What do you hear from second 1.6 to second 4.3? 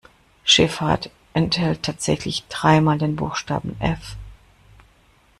tatsächlich dreimal den Buchstaben F.